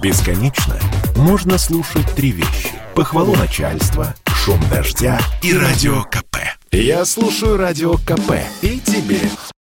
Бесконечно 0.00 0.78
можно 1.16 1.58
слушать 1.58 2.06
три 2.14 2.30
вещи. 2.30 2.70
Похвалу 2.94 3.34
начальства, 3.34 4.14
шум 4.26 4.60
дождя 4.70 5.18
и 5.42 5.52
радио 5.52 6.04
КП. 6.04 6.36
Я 6.70 7.04
слушаю 7.04 7.56
радио 7.56 7.94
КП 7.94 8.34
и 8.62 8.78
тебе 8.78 9.18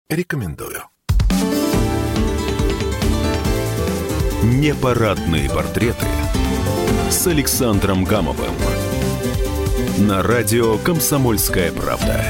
рекомендую. 0.09 0.83
Непарадные 4.43 5.51
портреты 5.51 6.07
с 7.11 7.27
Александром 7.27 8.05
Гамовым 8.05 8.55
на 9.99 10.23
радио 10.23 10.79
«Комсомольская 10.79 11.73
правда». 11.73 12.25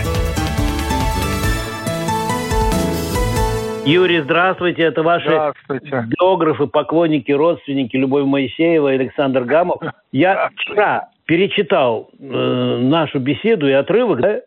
Юрий, 3.84 4.20
здравствуйте. 4.20 4.82
Это 4.82 5.02
ваши 5.02 5.26
Здравствуйте. 5.26 6.06
биографы, 6.08 6.66
поклонники, 6.66 7.32
родственники 7.32 7.96
Любовь 7.96 8.24
Моисеева 8.24 8.92
и 8.92 8.96
Александр 8.96 9.44
Гамов. 9.44 9.80
Я 10.12 10.50
вчера 10.54 11.08
перечитал 11.24 12.10
э, 12.18 12.78
нашу 12.78 13.20
беседу 13.20 13.68
и 13.68 13.72
отрывок, 13.72 14.20
да, 14.20 14.40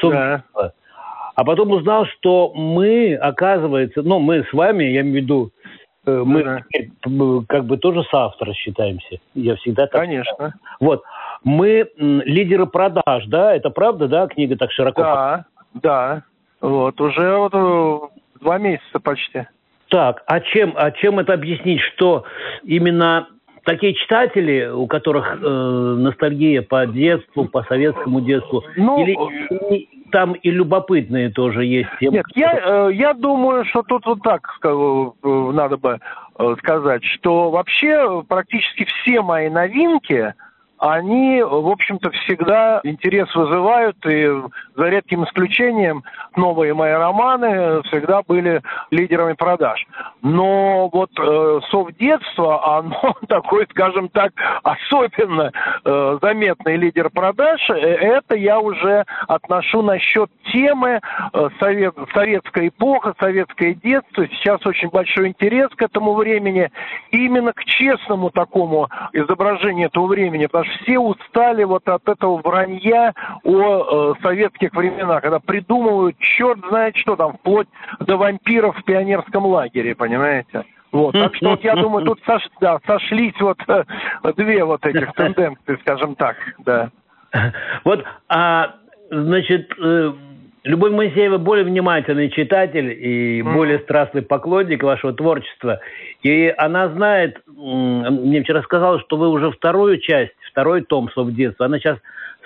собственно, 0.00 0.44
а 1.34 1.44
потом 1.44 1.72
узнал, 1.72 2.06
что 2.06 2.52
мы, 2.54 3.14
оказывается, 3.14 4.02
ну, 4.02 4.18
мы 4.18 4.44
с 4.44 4.52
вами, 4.52 4.84
я 4.84 5.00
имею 5.00 5.12
в 5.12 5.16
виду, 5.16 5.50
э, 6.06 6.22
мы 6.24 6.62
теперь, 6.68 6.90
м, 7.06 7.44
как 7.46 7.64
бы 7.64 7.78
тоже 7.78 8.04
соавторы 8.10 8.52
считаемся. 8.54 9.18
Я 9.34 9.56
всегда 9.56 9.86
так 9.86 10.00
Конечно. 10.00 10.54
Вот. 10.80 11.02
Мы 11.44 11.88
м, 11.98 12.22
лидеры 12.22 12.66
продаж, 12.66 13.24
да? 13.26 13.54
Это 13.54 13.70
правда, 13.70 14.08
да? 14.08 14.26
Книга 14.26 14.56
так 14.56 14.70
широко 14.72 15.02
Да, 15.02 15.44
да. 15.74 16.22
Вот, 16.60 17.00
уже 17.00 17.36
вот 17.36 17.52
э, 17.54 18.20
два 18.42 18.58
месяца 18.58 19.00
почти. 19.00 19.46
Так, 19.88 20.22
а 20.26 20.40
чем, 20.40 20.74
а 20.76 20.90
чем 20.90 21.18
это 21.18 21.34
объяснить, 21.34 21.80
что 21.80 22.24
именно 22.64 23.28
такие 23.64 23.94
читатели, 23.94 24.66
у 24.66 24.86
которых 24.86 25.38
э, 25.40 25.46
ностальгия 25.46 26.62
по 26.62 26.86
детству, 26.86 27.44
по 27.44 27.62
советскому 27.64 28.20
детству, 28.20 28.64
Ну, 28.76 29.02
или 29.02 29.16
и- 29.74 29.88
там 30.10 30.32
и 30.32 30.50
любопытные 30.50 31.30
тоже 31.30 31.64
есть 31.64 31.88
темы? 32.00 32.16
Нет, 32.16 32.26
я, 32.34 32.88
э, 32.88 32.92
я 32.92 33.14
думаю, 33.14 33.64
что 33.66 33.82
тут 33.82 34.04
вот 34.06 34.22
так 34.22 34.46
скажу, 34.56 35.14
э, 35.22 35.50
надо 35.54 35.76
бы 35.76 35.98
э, 36.38 36.54
сказать, 36.58 37.04
что 37.04 37.50
вообще 37.50 37.88
э, 37.88 38.22
практически 38.28 38.84
все 38.84 39.20
мои 39.22 39.48
новинки, 39.48 40.34
они, 40.82 41.40
в 41.40 41.68
общем-то, 41.68 42.10
всегда 42.10 42.80
интерес 42.82 43.32
вызывают, 43.36 43.96
и 44.04 44.28
за 44.74 44.88
редким 44.88 45.22
исключением 45.22 46.02
новые 46.34 46.74
мои 46.74 46.90
романы 46.90 47.82
всегда 47.84 48.22
были 48.26 48.60
лидерами 48.90 49.34
продаж. 49.34 49.86
Но 50.22 50.88
вот 50.92 51.10
э, 51.20 51.60
совдетство, 51.70 52.78
оно 52.78 53.14
такой, 53.28 53.68
скажем 53.70 54.08
так, 54.08 54.32
особенно 54.64 55.52
э, 55.84 56.18
заметный 56.20 56.76
лидер 56.76 57.10
продаж, 57.10 57.60
э, 57.70 57.74
это 57.74 58.34
я 58.34 58.58
уже 58.58 59.04
отношу 59.28 59.82
насчет 59.82 60.30
темы 60.52 60.98
э, 61.32 61.48
совет, 61.60 61.94
советская 62.12 62.68
эпоха, 62.68 63.14
советское 63.20 63.74
детство. 63.74 64.26
Сейчас 64.26 64.66
очень 64.66 64.88
большой 64.88 65.28
интерес 65.28 65.68
к 65.76 65.82
этому 65.82 66.14
времени, 66.14 66.72
именно 67.12 67.52
к 67.52 67.64
честному 67.66 68.30
такому 68.30 68.88
изображению 69.12 69.86
этого 69.86 70.08
времени, 70.08 70.46
потому 70.46 70.64
что 70.64 70.71
все 70.80 70.98
устали 70.98 71.64
вот 71.64 71.88
от 71.88 72.08
этого 72.08 72.40
вранья 72.42 73.14
о 73.44 74.14
э, 74.16 74.22
советских 74.22 74.72
временах, 74.74 75.22
когда 75.22 75.38
придумывают 75.40 76.16
черт 76.18 76.58
знает 76.68 76.96
что 76.96 77.16
там, 77.16 77.34
вплоть 77.34 77.68
до 78.00 78.16
вампиров 78.16 78.76
в 78.76 78.84
пионерском 78.84 79.46
лагере, 79.46 79.94
понимаете? 79.94 80.64
Вот, 80.92 81.12
так 81.12 81.34
что 81.36 81.50
вот 81.50 81.64
я 81.64 81.74
думаю, 81.74 82.04
тут 82.04 82.20
сош- 82.26 82.50
да, 82.60 82.78
сошлись 82.86 83.38
вот 83.40 83.58
э, 83.68 83.84
две 84.36 84.64
вот 84.64 84.84
этих 84.84 85.12
тенденции, 85.16 85.78
скажем 85.80 86.14
так, 86.16 86.36
да. 86.58 86.90
Вот, 87.84 88.04
а, 88.28 88.74
значит, 89.10 89.72
э, 89.82 90.12
Любовь 90.64 90.92
Моисеева 90.92 91.38
более 91.38 91.64
внимательный 91.64 92.30
читатель 92.30 92.92
и 92.92 93.42
более 93.42 93.80
страстный 93.80 94.22
поклонник 94.22 94.84
вашего 94.84 95.12
творчества. 95.12 95.80
И 96.22 96.54
она 96.56 96.88
знает, 96.88 97.42
мне 97.48 98.42
вчера 98.42 98.62
сказала, 98.62 99.00
что 99.00 99.16
вы 99.16 99.28
уже 99.28 99.50
вторую 99.50 99.98
часть, 99.98 100.34
второй 100.52 100.82
том 100.82 101.10
«Слов 101.10 101.32
детства», 101.32 101.66
она 101.66 101.78
сейчас 101.78 101.98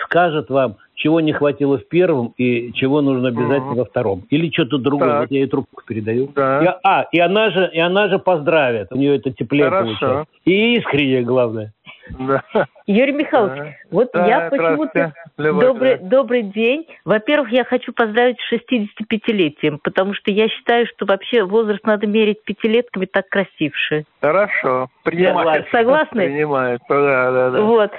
скажет 0.05 0.49
вам, 0.51 0.77
чего 0.95 1.21
не 1.21 1.33
хватило 1.33 1.79
в 1.79 1.87
первом 1.89 2.33
и 2.39 2.73
чего 2.73 3.03
нужно 3.03 3.29
обязательно 3.29 3.67
Мгм. 3.73 3.77
во 3.79 3.85
втором. 3.85 4.23
Или 4.31 4.51
что-то 4.51 4.79
другое. 4.79 5.09
Так. 5.09 5.21
Вот 5.23 5.31
я 5.31 5.41
ей 5.41 5.47
трубку 5.47 5.83
передаю. 5.87 6.31
Да. 6.35 6.65
И- 6.65 6.79
а, 6.85 7.03
и 7.13 7.19
она 7.21 7.51
же, 7.51 7.69
и 7.73 7.79
она 7.79 8.09
же 8.09 8.19
поздравит. 8.19 8.89
У 8.93 8.97
нее 8.97 9.17
это 9.17 9.31
теплее 9.33 9.65
Хорошо. 9.69 9.85
получается. 9.87 10.27
И 10.47 10.77
искренне, 10.77 11.23
главное. 11.23 11.73
Да. 12.19 12.43
Юрий 12.87 13.13
Михайлович, 13.13 13.59
Да. 13.59 13.73
вот 13.91 14.11
Да, 14.13 14.27
я 14.27 14.51
почему-то... 14.51 15.13
Добрый, 15.37 15.97
да. 15.99 16.07
добрый 16.09 16.43
день. 16.43 16.87
Во-первых, 17.05 17.51
я 17.53 17.65
хочу 17.65 17.93
поздравить 17.93 18.39
с 18.41 18.53
65-летием, 18.53 19.79
потому 19.83 20.15
что 20.15 20.31
я 20.31 20.49
считаю, 20.49 20.87
что 20.87 21.05
вообще 21.07 21.43
возраст 21.45 21.85
надо 21.85 22.07
мерить 22.07 22.43
пятилетками 22.45 23.07
так 23.07 23.29
красивше. 23.29 24.05
Хорошо. 24.21 24.89
Принимает. 25.05 25.67
Согласны? 25.71 26.27
Принимает. 26.27 26.81
Да, 26.89 27.31
да, 27.33 27.51
да. 27.51 27.61
Вот. 27.61 27.91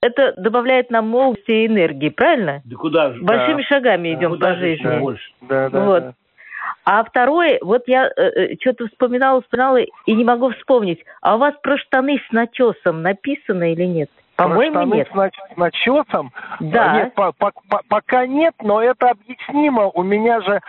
Это 0.00 0.34
добавляет 0.36 0.90
нам 0.90 1.08
молодости 1.08 1.50
и 1.50 1.66
энергии, 1.66 2.08
правильно? 2.10 2.62
Да 2.64 2.76
куда 2.76 3.12
же? 3.12 3.20
Большими 3.22 3.62
шагами 3.62 4.14
идем 4.14 4.30
Куда 4.32 4.50
по 4.54 4.58
жизни. 4.60 4.98
больше? 4.98 5.32
Да, 5.40 5.68
да, 5.70 5.80
Вот. 5.84 6.02
да. 6.04 6.14
А 6.84 7.04
второе, 7.04 7.58
вот 7.62 7.82
я 7.86 8.10
что-то 8.60 8.88
вспоминала, 8.88 9.40
вспоминала 9.42 9.78
и 9.80 10.12
не 10.12 10.24
могу 10.24 10.50
вспомнить. 10.50 11.04
А 11.20 11.36
у 11.36 11.38
вас 11.38 11.54
про 11.62 11.78
штаны 11.78 12.20
с 12.28 12.32
начесом 12.32 13.02
написано 13.02 13.72
или 13.72 13.84
нет? 13.84 14.10
По-моему, 14.36 14.82
нет. 14.94 15.08
С, 15.12 15.14
нач- 15.14 15.54
с 15.54 15.56
начесом? 15.56 16.32
Да. 16.58 16.94
Нет, 16.94 17.14
по- 17.14 17.32
по- 17.32 17.52
по- 17.68 17.82
пока 17.88 18.26
нет, 18.26 18.54
но 18.62 18.82
это 18.82 19.10
объяснимо. 19.10 19.90
У 19.90 20.02
меня 20.02 20.40
же 20.40 20.60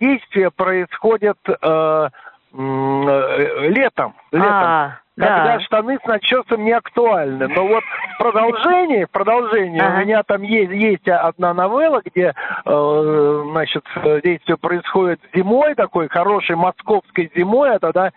действие 0.00 0.50
происходит 0.50 1.36
э, 1.46 1.54
э, 1.60 2.08
летом. 2.52 4.14
летом. 4.32 4.52
А, 4.52 4.98
Когда 5.16 5.44
да. 5.44 5.60
штаны 5.60 5.98
с 6.02 6.06
начесом 6.06 6.64
не 6.64 6.72
актуальны. 6.72 7.48
Но 7.48 7.66
вот 7.66 7.82
в 8.14 8.18
продолжении, 8.18 9.04
в 9.04 9.10
продолжении 9.10 9.80
Ага. 9.80 9.96
у 9.96 10.00
меня 10.04 10.22
там 10.22 10.42
есть, 10.42 10.72
есть 10.72 11.08
одна 11.08 11.52
новелла, 11.54 12.00
где 12.04 12.34
э, 12.64 13.44
значит, 13.50 13.84
э, 13.96 14.20
действие 14.22 14.56
происходит 14.56 15.20
зимой, 15.34 15.74
такой 15.74 16.08
хорошей 16.08 16.56
московской 16.56 17.30
зимой, 17.34 17.74
а 17.74 17.78
тогда 17.78 18.12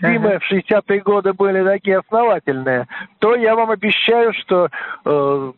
зимы 0.00 0.30
Ага. 0.30 0.40
в 0.40 0.52
60-е 0.52 1.00
годы 1.00 1.32
были 1.34 1.62
такие 1.62 1.98
основательные, 1.98 2.86
то 3.18 3.34
я 3.34 3.54
вам 3.54 3.70
обещаю, 3.70 4.32
что 4.32 4.68
э, 5.04 5.52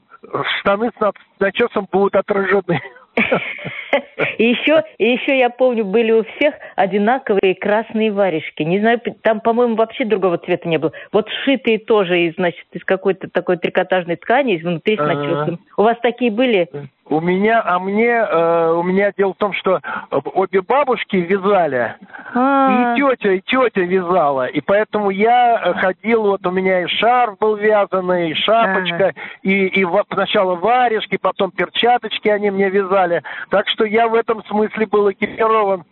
штаны 0.60 0.91
с 0.99 1.12
начесом 1.39 1.87
будут 1.91 2.16
отражены. 2.16 2.83
И 4.39 4.45
еще, 4.45 4.83
и 4.99 5.11
еще 5.12 5.39
я 5.39 5.51
помню, 5.51 5.84
были 5.84 6.12
у 6.12 6.25
всех 6.25 6.55
одинаковые 6.77 7.55
красные 7.55 8.12
варежки. 8.12 8.62
Не 8.62 8.81
знаю, 8.81 9.01
там, 9.23 9.41
по-моему, 9.41 9.77
вообще 9.77 10.05
другого 10.05 10.39
цвета 10.39 10.69
не 10.69 10.79
было. 10.79 10.93
Вот 11.12 11.29
сшитые 11.29 11.79
тоже 11.79 12.21
из, 12.23 12.34
значит, 12.34 12.67
из 12.73 12.84
какой-то 12.84 13.28
такой 13.28 13.57
трикотажной 13.57 14.17
ткани, 14.17 14.57
из 14.57 14.65
внутри 14.65 14.97
с 14.97 15.01
начесом. 15.01 15.61
У 15.77 15.83
вас 15.83 15.97
такие 16.03 16.31
были? 16.31 16.69
У 17.11 17.21
меня, 17.21 17.62
а 17.65 17.78
мне, 17.78 18.11
э, 18.11 18.71
у 18.73 18.83
меня 18.83 19.12
дело 19.17 19.33
в 19.33 19.39
том, 19.39 19.55
что 19.55 19.81
обе 20.11 20.61
бабушки 20.61 21.17
вязали, 21.17 21.95
А, 22.34 22.95
И 22.95 23.01
тетя, 23.01 23.33
и 23.33 23.41
тетя 23.41 23.81
вязала. 23.81 24.47
И 24.47 24.61
поэтому 24.61 25.09
я 25.09 25.59
э, 25.59 25.73
ходил, 25.75 26.25
вот 26.25 26.47
у 26.47 26.51
меня 26.51 26.83
и 26.83 26.87
шарф 26.87 27.39
был 27.39 27.57
вязаный, 27.57 28.31
и 28.31 28.34
шапочка, 28.34 29.15
и, 29.43 29.69
и 29.69 29.84
ва- 29.84 30.05
сначала 30.12 30.55
варежки, 30.57 31.17
потом 31.17 31.51
перчаточки 31.51 32.28
они 32.28 32.51
мне 32.51 32.69
вязали. 32.69 33.23
Так 33.49 33.69
что 33.69 33.87
я 33.87 34.08
в 34.09 34.15
этом 34.15 34.45
смысле 34.45 34.87
был 34.87 35.11
экипирован 35.11 35.85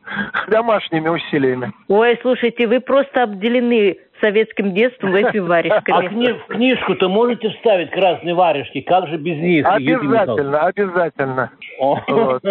домашними 0.48 1.08
усилиями. 1.08 1.72
Ой, 1.88 2.18
слушайте, 2.22 2.66
вы 2.66 2.80
просто 2.80 3.22
обделены 3.24 3.98
советским 4.20 4.72
детством 4.72 5.14
этими 5.14 5.44
А 5.44 5.48
варежками. 5.48 6.08
кни- 6.08 6.32
в 6.38 6.46
книжку-то 6.46 7.08
можете 7.08 7.50
вставить 7.50 7.90
красные 7.90 8.34
варежки? 8.34 8.80
Как 8.80 9.08
же 9.08 9.16
без 9.18 9.36
них? 9.38 9.66
Обязательно, 9.66 10.60
обязательно. 10.60 11.50
Вот. 11.78 12.42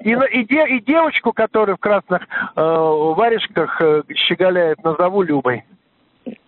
И, 0.00 0.12
и, 0.12 0.44
де- 0.44 0.68
и 0.76 0.80
девочку, 0.80 1.32
которая 1.32 1.76
в 1.76 1.80
красных 1.80 2.22
э, 2.56 2.62
варежках 2.62 3.80
э, 3.82 4.02
щеголяет, 4.14 4.82
назову 4.82 5.22
Любой. 5.22 5.64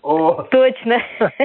О. 0.03 0.43
Точно. 0.51 1.01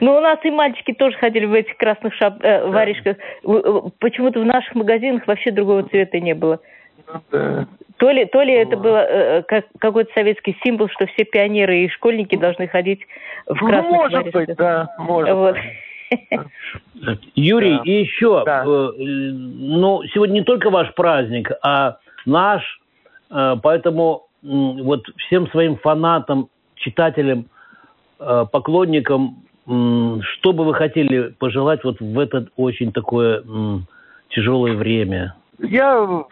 Ну, 0.00 0.16
у 0.16 0.20
нас 0.20 0.38
и 0.44 0.50
мальчики 0.50 0.92
тоже 0.92 1.16
ходили 1.18 1.44
в 1.46 1.52
этих 1.52 1.76
красных 1.76 2.14
шап... 2.14 2.42
э, 2.42 2.66
варежках. 2.66 3.16
Э, 3.44 3.80
Почему-то 4.00 4.40
в 4.40 4.44
наших 4.44 4.74
магазинах 4.74 5.26
вообще 5.26 5.50
другого 5.50 5.82
цвета 5.84 6.18
не 6.20 6.34
было. 6.34 6.58
Ну 7.06 7.20
да. 7.30 7.66
То 7.98 8.10
ли, 8.10 8.24
то 8.24 8.42
ли 8.42 8.54
это 8.54 8.76
было 8.76 9.04
э, 9.06 9.42
как, 9.42 9.66
какой-то 9.78 10.10
советский 10.14 10.56
символ, 10.64 10.88
что 10.88 11.06
все 11.06 11.24
пионеры 11.24 11.78
и 11.84 11.88
школьники 11.88 12.36
должны 12.36 12.66
ходить 12.66 13.00
в 13.46 13.60
Ну, 13.60 13.68
красных 13.68 13.90
может 13.92 14.12
варежках. 14.34 14.46
быть, 14.46 14.56
да, 14.56 14.88
может 14.98 15.34
Вот. 15.34 15.56
Юрий, 17.34 17.76
Да. 17.76 17.82
и 17.84 17.90
еще, 18.02 18.42
Да. 18.44 18.64
э, 18.66 18.90
ну, 18.98 20.02
сегодня 20.12 20.34
не 20.40 20.44
только 20.44 20.70
ваш 20.70 20.92
праздник, 20.94 21.50
а 21.62 21.98
наш, 22.26 22.62
э, 23.30 23.56
поэтому 23.62 24.23
вот 24.44 25.04
всем 25.16 25.48
своим 25.48 25.76
фанатам, 25.76 26.48
читателям 26.76 27.46
э, 28.20 28.46
поклонникам, 28.52 29.38
что 29.66 30.52
бы 30.52 30.64
вы 30.64 30.74
хотели 30.74 31.28
пожелать 31.38 31.82
вот 31.84 31.98
в 31.98 32.18
это 32.18 32.48
очень 32.56 32.92
такое 32.92 33.42
тяжелое 34.28 34.74
время? 34.74 35.34
Я 35.58 36.02
в 36.02 36.28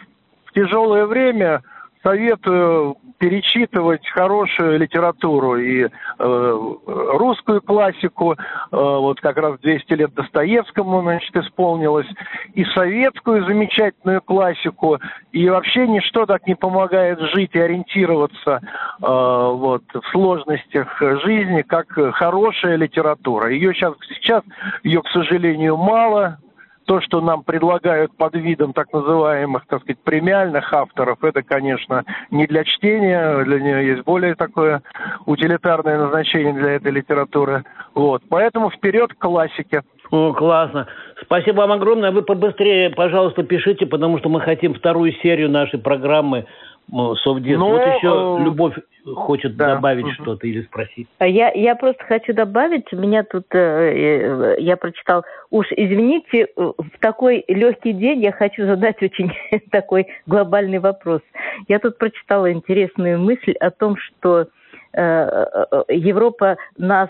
тяжелое 0.55 1.07
время 1.07 1.63
советую 2.03 2.97
перечитывать 3.19 4.07
хорошую 4.09 4.81
литературу 4.81 5.57
и 5.57 5.85
э, 5.85 5.89
русскую 6.19 7.63
классику, 7.63 8.33
э, 8.33 8.37
вот 8.71 9.21
как 9.21 9.37
раз 9.37 9.61
200 9.61 9.93
лет 9.93 10.15
Достоевскому, 10.15 11.03
значит, 11.03 11.37
исполнилось, 11.37 12.09
и 12.55 12.65
советскую 12.65 13.47
замечательную 13.47 14.23
классику, 14.23 14.99
и 15.31 15.49
вообще 15.49 15.87
ничто 15.87 16.27
так 16.27 16.49
не 16.49 16.57
помогает 16.57 17.21
жить 17.33 17.51
и 17.55 17.61
ориентироваться 17.61 18.61
э, 18.61 19.07
вот, 19.07 19.85
в 19.95 20.03
сложностях 20.11 21.01
жизни, 21.01 21.63
как 21.63 21.93
хорошая 22.15 22.75
литература. 22.75 23.53
Ее 23.53 23.73
сейчас, 23.73 23.95
сейчас 24.09 24.43
ее, 24.83 25.01
к 25.01 25.09
сожалению, 25.11 25.77
мало, 25.77 26.39
то, 26.87 27.01
что 27.01 27.21
нам 27.21 27.43
предлагают 27.43 28.17
под 28.17 28.35
видом 28.35 28.73
так 28.73 28.93
называемых, 28.93 29.67
так 29.67 29.83
сказать, 29.83 29.99
премиальных 30.03 30.73
авторов, 30.73 31.23
это, 31.23 31.43
конечно, 31.43 32.05
не 32.31 32.47
для 32.47 32.65
чтения, 32.65 33.45
для 33.45 33.61
нее 33.61 33.87
есть 33.89 34.05
более 34.05 34.35
такое 34.35 34.83
утилитарное 35.27 35.99
назначение 35.99 36.53
для 36.53 36.73
этой 36.73 36.93
литературы. 36.93 37.65
Вот. 37.95 38.23
Поэтому 38.29 38.71
вперед 38.71 39.13
к 39.15 39.19
классике. 39.19 39.83
О, 40.11 40.33
классно. 40.35 40.87
Спасибо 41.23 41.61
вам 41.61 41.73
огромное. 41.73 42.11
Вы 42.11 42.23
побыстрее, 42.23 42.91
пожалуйста, 42.91 43.43
пишите, 43.45 43.87
потому 43.87 44.19
что 44.19 44.29
мы 44.29 44.41
хотим 44.41 44.75
вторую 44.75 45.13
серию 45.23 45.49
нашей 45.49 45.79
программы 45.79 46.47
Совдеп. 46.91 47.59
Ну, 47.59 47.71
вот 47.71 47.81
еще 47.81 48.39
э, 48.41 48.45
Любовь 48.45 48.75
хочет 49.15 49.57
да. 49.57 49.77
добавить 49.77 50.05
угу. 50.05 50.13
что-то 50.13 50.47
или 50.47 50.63
спросить. 50.63 51.09
А 51.19 51.27
я, 51.27 51.51
я 51.53 51.75
просто 51.75 52.05
хочу 52.05 52.35
добавить, 52.35 52.93
меня 52.93 53.25
тут, 53.25 53.47
э, 53.55 53.59
э, 53.59 54.57
я 54.59 54.77
прочитал, 54.77 55.25
уж 55.51 55.67
извините, 55.71 56.49
в 56.57 56.99
такой 57.01 57.45
легкий 57.49 57.93
день 57.93 58.21
я 58.21 58.33
хочу 58.33 58.67
задать 58.67 59.03
очень 59.03 59.33
такой 59.71 60.07
глобальный 60.27 60.81
вопрос. 60.81 61.23
Я 61.69 61.79
тут 61.79 61.97
прочитала 61.99 62.53
интересную 62.53 63.19
мысль 63.19 63.53
о 63.61 63.71
том, 63.71 63.97
что 63.97 64.49
Европа 64.95 66.59
нас 66.77 67.09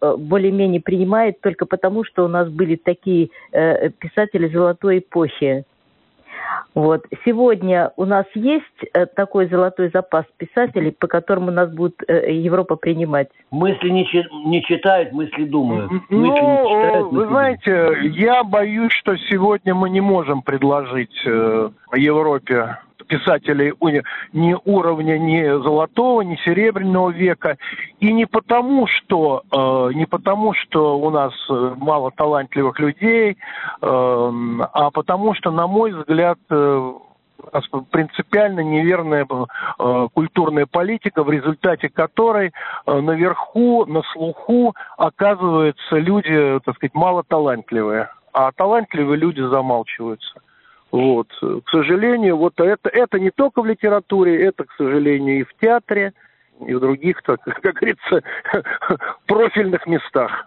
более-менее 0.00 0.80
принимает 0.80 1.40
только 1.40 1.66
потому, 1.66 2.04
что 2.04 2.24
у 2.24 2.28
нас 2.28 2.48
были 2.48 2.76
такие 2.76 3.30
писатели 3.50 4.46
золотой 4.46 4.98
эпохи. 4.98 5.64
Вот. 6.74 7.06
Сегодня 7.24 7.92
у 7.96 8.04
нас 8.04 8.26
есть 8.34 8.64
э, 8.92 9.06
такой 9.06 9.48
золотой 9.48 9.90
запас 9.92 10.24
писателей, 10.36 10.90
по 10.90 11.06
которому 11.06 11.50
нас 11.50 11.70
будет 11.72 12.02
э, 12.06 12.32
Европа 12.32 12.76
принимать? 12.76 13.28
Мысли 13.50 13.88
не, 13.88 14.06
не 14.46 14.62
читают, 14.62 15.12
мысли 15.12 15.44
думают. 15.44 15.90
Мысли 15.90 16.04
ну, 16.10 16.22
не 16.22 16.36
читают, 16.36 17.12
вы 17.12 17.26
знаете, 17.28 17.86
думают. 17.86 18.16
я 18.16 18.44
боюсь, 18.44 18.92
что 18.92 19.16
сегодня 19.16 19.74
мы 19.74 19.90
не 19.90 20.00
можем 20.00 20.42
предложить 20.42 21.16
э, 21.24 21.70
Европе 21.94 22.78
писателей 23.06 23.72
ни 24.32 24.56
уровня 24.64 25.18
ни 25.18 25.62
золотого, 25.62 26.22
ни 26.22 26.36
серебряного 26.44 27.10
века. 27.10 27.56
И 28.00 28.12
не 28.12 28.26
потому, 28.26 28.86
что, 28.86 29.42
э, 29.50 29.94
не 29.94 30.06
потому, 30.06 30.54
что 30.54 30.98
у 30.98 31.10
нас 31.10 31.32
э, 31.48 31.74
мало 31.76 32.10
талантливых 32.10 32.78
людей, 32.78 33.32
э, 33.32 33.36
а 33.80 34.90
потому 34.90 35.34
что, 35.34 35.50
на 35.50 35.66
мой 35.66 35.92
взгляд, 35.92 36.38
э, 36.50 36.92
принципиально 37.90 38.60
неверная 38.60 39.26
э, 39.26 40.08
культурная 40.12 40.66
политика, 40.66 41.22
в 41.22 41.30
результате 41.30 41.88
которой 41.88 42.52
э, 42.86 43.00
наверху, 43.00 43.86
на 43.86 44.02
слуху 44.12 44.74
оказываются 44.96 45.96
люди, 45.96 46.60
так 46.64 46.76
сказать, 46.76 46.94
малоталантливые, 46.94 48.08
а 48.32 48.52
талантливые 48.52 49.18
люди 49.18 49.40
замалчиваются. 49.40 50.40
Вот. 50.92 51.28
К 51.40 51.68
сожалению, 51.70 52.36
вот 52.36 52.58
это, 52.60 52.88
это 52.88 53.18
не 53.18 53.30
только 53.30 53.62
в 53.62 53.66
литературе, 53.66 54.44
это, 54.44 54.64
к 54.64 54.72
сожалению, 54.72 55.40
и 55.40 55.44
в 55.44 55.54
театре, 55.60 56.12
и 56.64 56.74
в 56.74 56.80
других, 56.80 57.22
так, 57.22 57.40
как 57.44 57.74
говорится, 57.74 58.22
профильных 59.26 59.86
местах. 59.86 60.46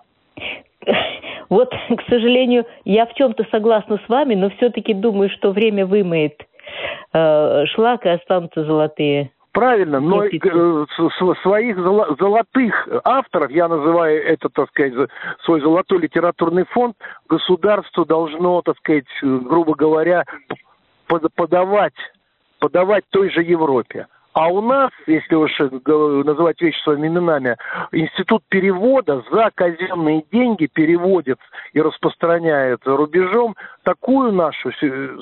Вот, 1.49 1.69
к 1.71 2.01
сожалению, 2.09 2.65
я 2.85 3.05
в 3.05 3.13
чем-то 3.13 3.45
согласна 3.51 3.99
с 4.05 4.09
вами, 4.09 4.35
но 4.35 4.49
все-таки 4.51 4.93
думаю, 4.93 5.29
что 5.29 5.51
время 5.51 5.85
вымоет 5.85 6.41
э, 7.13 7.65
шлак 7.67 8.05
и 8.05 8.09
останутся 8.09 8.63
золотые 8.63 9.31
Правильно, 9.51 9.99
но 9.99 10.25
э, 10.25 10.29
своих 11.41 11.75
золотых 11.77 12.87
авторов, 13.03 13.49
я 13.49 13.67
называю 13.67 14.23
это, 14.23 14.47
так 14.49 14.69
сказать, 14.69 15.09
свой 15.43 15.59
золотой 15.61 15.99
литературный 15.99 16.65
фонд, 16.65 16.95
государство 17.27 18.05
должно, 18.05 18.61
так 18.61 18.77
сказать, 18.77 19.07
грубо 19.21 19.73
говоря, 19.73 20.23
подавать, 21.35 21.95
подавать 22.59 23.05
той 23.09 23.31
же 23.31 23.41
Европе. 23.41 24.05
А 24.33 24.47
у 24.47 24.61
нас, 24.61 24.91
если 25.07 25.33
уж 25.33 25.51
называть 25.59 26.61
вещи 26.61 26.79
своими 26.83 27.07
именами, 27.07 27.57
институт 27.91 28.43
перевода 28.47 29.23
за 29.31 29.49
казенные 29.53 30.23
деньги 30.31 30.67
переводит 30.67 31.39
и 31.73 31.81
распространяет 31.81 32.81
за 32.85 32.95
рубежом 32.95 33.55
такую 33.83 34.31
нашу 34.31 34.71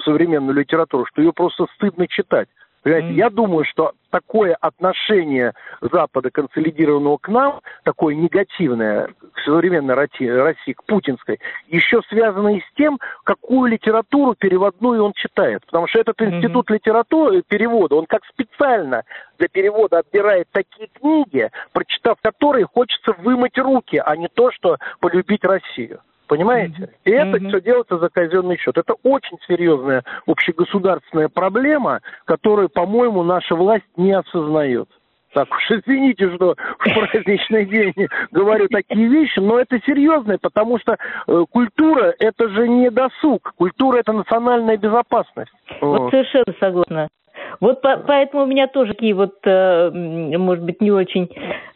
современную 0.03 0.55
литературу, 0.55 1.05
что 1.05 1.21
ее 1.21 1.31
просто 1.31 1.67
стыдно 1.75 2.07
читать. 2.07 2.49
Понимаете, 2.87 3.09
mm. 3.09 3.15
я 3.15 3.29
думаю, 3.29 3.65
что 3.65 3.91
такое 4.11 4.55
отношение 4.61 5.51
Запада 5.81 6.31
консолидированного 6.31 7.17
к 7.17 7.27
нам, 7.27 7.59
такое 7.83 8.15
негативное 8.15 9.09
к 9.33 9.39
современной 9.43 9.93
России, 9.93 10.71
к 10.71 10.85
путинской, 10.85 11.41
еще 11.67 12.01
связано 12.07 12.55
и 12.55 12.61
с 12.61 12.73
тем, 12.77 12.97
какую 13.25 13.69
литературу 13.71 14.35
переводную 14.39 15.03
он 15.03 15.11
читает. 15.17 15.65
Потому 15.65 15.87
что 15.87 15.99
этот 15.99 16.21
институт 16.21 16.69
mm-hmm. 16.69 16.75
литературы, 16.75 17.43
перевода, 17.45 17.95
он 17.95 18.05
как 18.05 18.21
специально 18.23 19.03
для 19.37 19.49
перевода 19.49 19.99
отбирает 19.99 20.47
такие 20.53 20.87
книги, 20.87 21.49
прочитав 21.73 22.15
которые 22.21 22.67
хочется 22.67 23.11
вымыть 23.17 23.57
руки, 23.57 23.97
а 23.97 24.15
не 24.15 24.29
то, 24.29 24.49
что 24.51 24.77
полюбить 25.01 25.43
Россию. 25.43 25.99
Понимаете? 26.27 26.83
Mm-hmm. 26.83 26.89
И 27.05 27.11
это 27.11 27.37
mm-hmm. 27.37 27.47
все 27.49 27.61
делается 27.61 27.97
за 27.97 28.09
казенный 28.09 28.57
счет. 28.57 28.77
Это 28.77 28.95
очень 29.03 29.37
серьезная 29.47 30.03
общегосударственная 30.25 31.29
проблема, 31.29 32.01
которую, 32.25 32.69
по-моему, 32.69 33.23
наша 33.23 33.55
власть 33.55 33.85
не 33.95 34.11
осознает. 34.11 34.89
Так 35.33 35.49
уж 35.53 35.71
извините, 35.71 36.33
что 36.35 36.55
в 36.79 36.83
праздничный 37.11 37.65
день 37.65 37.93
говорю 38.31 38.67
такие 38.69 39.07
вещи, 39.07 39.39
но 39.39 39.59
это 39.59 39.79
серьезно, 39.85 40.37
потому 40.41 40.79
что 40.79 40.97
э, 41.27 41.45
культура– 41.51 42.13
это 42.19 42.49
же 42.49 42.67
не 42.67 42.89
досуг. 42.89 43.53
Культура– 43.55 43.97
это 43.99 44.13
национальная 44.13 44.77
безопасность. 44.77 45.51
Вот. 45.81 46.11
совершенно 46.11 46.53
согласна. 46.59 47.07
Вот 47.59 47.81
по, 47.81 47.97
поэтому 47.97 48.43
у 48.43 48.45
меня 48.45 48.67
тоже 48.67 48.93
такие 48.93 49.13
вот, 49.13 49.35
э, 49.43 49.89
может 50.37 50.63
быть, 50.63 50.81
не 50.81 50.91
очень 50.91 51.29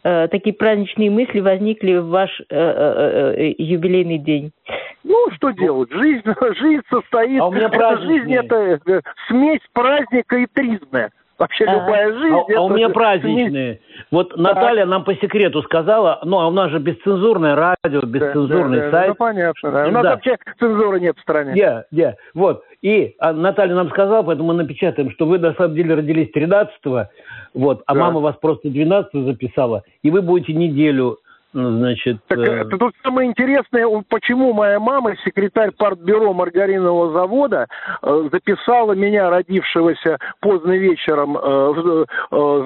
э, 0.04 0.28
такие 0.28 0.54
праздничные 0.54 1.10
мысли 1.10 1.40
возникли 1.40 1.96
в 1.96 2.08
ваш 2.08 2.40
э, 2.48 3.54
юбилейный 3.58 4.18
день. 4.18 4.52
Ну, 5.04 5.30
что 5.32 5.50
делать? 5.50 5.90
Жизнь, 5.90 6.22
жизнь 6.58 6.82
состоит... 6.88 7.40
А 7.40 7.46
у 7.46 7.52
меня 7.52 7.66
это 7.66 7.98
жизнь– 7.98 8.32
это 8.34 8.80
смесь 9.28 9.60
праздника 9.72 10.36
и 10.36 10.46
тризны. 10.46 11.10
Вообще 11.38 11.64
а, 11.64 11.74
любая 11.74 12.12
жизнь. 12.12 12.34
А, 12.34 12.58
а 12.58 12.62
у 12.62 12.68
меня 12.68 12.88
праздничные. 12.90 13.80
Вот 14.10 14.32
да. 14.36 14.42
Наталья 14.42 14.86
нам 14.86 15.04
по 15.04 15.14
секрету 15.14 15.62
сказала, 15.62 16.20
ну 16.24 16.38
а 16.38 16.48
у 16.48 16.50
нас 16.50 16.70
же 16.70 16.78
бесцензурное 16.78 17.54
радио, 17.54 18.00
бесцензурный 18.02 18.78
да, 18.78 18.84
да, 18.84 18.90
сайт. 18.90 19.06
Да, 19.06 19.08
ну 19.08 19.14
понятно, 19.14 19.70
да. 19.70 19.86
У 19.86 19.90
нас 19.90 20.02
да. 20.02 20.10
вообще 20.10 20.36
цензуры 20.58 21.00
нет 21.00 21.16
в 21.16 21.20
стране. 21.22 21.54
Yeah, 21.60 21.84
yeah. 21.92 22.14
Вот. 22.34 22.64
И 22.82 23.14
а, 23.18 23.32
Наталья 23.32 23.74
нам 23.74 23.90
сказала, 23.90 24.22
поэтому 24.22 24.48
мы 24.48 24.54
напечатаем, 24.54 25.10
что 25.12 25.26
вы 25.26 25.38
на 25.38 25.54
самом 25.54 25.74
деле 25.74 25.94
родились 25.94 26.30
13-го, 26.34 27.08
вот, 27.54 27.82
а 27.86 27.94
да. 27.94 28.00
мама 28.00 28.20
вас 28.20 28.36
просто 28.36 28.68
12 28.68 29.12
записала, 29.24 29.82
и 30.02 30.10
вы 30.10 30.20
будете 30.22 30.52
неделю 30.52 31.18
значит... 31.52 32.18
Так, 32.28 32.38
э... 32.38 32.64
Тут 32.64 32.94
самое 33.02 33.28
интересное, 33.28 33.86
почему 34.08 34.52
моя 34.52 34.80
мама, 34.80 35.14
секретарь 35.24 35.70
партбюро 35.72 36.32
маргаринового 36.32 37.12
завода, 37.12 37.66
э, 38.02 38.28
записала 38.32 38.92
меня, 38.92 39.30
родившегося 39.30 40.18
поздно 40.40 40.72
вечером, 40.72 41.36
э, 41.36 42.04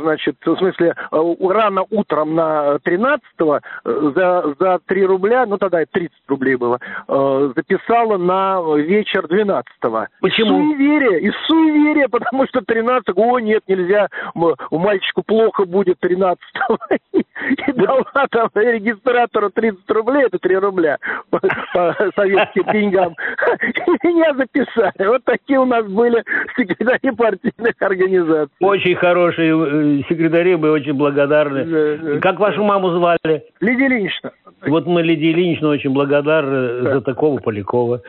значит, 0.02 0.36
в 0.44 0.56
смысле, 0.56 0.94
рано 1.10 1.84
утром 1.90 2.34
на 2.34 2.76
13-го, 2.84 3.60
э, 3.84 4.12
за, 4.14 4.54
за 4.58 4.78
3 4.86 5.06
рубля, 5.06 5.46
ну 5.46 5.58
тогда 5.58 5.84
30 5.90 6.12
рублей 6.28 6.56
было, 6.56 6.78
записала 7.08 8.16
на 8.16 8.60
вечер 8.76 9.26
12-го. 9.26 10.06
Почему? 10.20 10.60
Из 10.60 10.76
суеверия, 10.76 11.18
из 11.18 11.34
суеверия, 11.46 12.08
потому 12.10 12.46
что 12.46 12.60
13 12.60 13.08
о, 13.16 13.38
нет, 13.40 13.62
нельзя, 13.66 14.08
у 14.34 14.78
мальчику 14.78 15.22
плохо 15.22 15.64
будет 15.64 15.98
13-го. 16.02 16.78
И 17.66 17.72
дала 17.72 18.04
там 18.30 18.48
регистратору 18.76 19.50
30 19.50 19.90
рублей, 19.90 20.26
это 20.26 20.38
3 20.38 20.56
рубля 20.56 20.98
по, 21.30 21.40
по 21.72 21.96
советским 22.14 22.64
деньгам. 22.72 23.14
И 23.86 24.06
меня 24.06 24.34
записали. 24.34 25.06
Вот 25.06 25.24
такие 25.24 25.58
у 25.58 25.64
нас 25.64 25.86
были 25.86 26.22
секретари 26.56 27.10
партийных 27.12 27.74
организаций. 27.80 28.54
Очень 28.60 28.96
хорошие 28.96 29.52
э, 29.52 30.02
секретари, 30.08 30.56
мы 30.56 30.70
очень 30.70 30.94
благодарны. 30.94 31.64
Да, 31.64 31.96
да. 32.14 32.20
Как 32.20 32.38
вашу 32.38 32.62
маму 32.64 32.90
звали? 32.90 33.44
Лидия 33.60 33.86
Ильинична. 33.86 34.32
Вот 34.66 34.86
мы 34.86 35.02
Лидии 35.02 35.32
Ильинична 35.32 35.68
очень 35.68 35.90
благодарны 35.90 36.82
да. 36.82 36.94
за 36.94 37.00
такого 37.02 37.38
Полякова. 37.38 38.02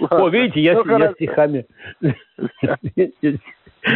Ладно. 0.00 0.24
О, 0.24 0.28
видите, 0.28 0.60
я, 0.60 0.74
ну, 0.74 0.98
я 0.98 1.12
стихами. 1.12 1.66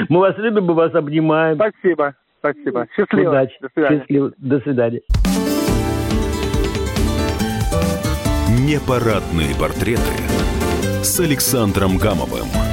Мы 0.09 0.21
вас 0.21 0.37
любим, 0.39 0.65
мы 0.65 0.75
вас 0.75 0.95
обнимаем. 0.95 1.57
Спасибо. 1.57 2.15
Спасибо. 2.39 2.87
Счастливо. 2.97 3.31
Удачи. 3.31 3.57
До 3.61 3.69
свидания. 3.73 3.99
Счастливо. 4.01 4.33
До 4.39 4.61
свидания. 4.61 5.01
Непарадные 8.63 9.57
портреты 9.57 10.03
с 11.03 11.19
Александром 11.19 11.99
Гамовым. 11.99 12.72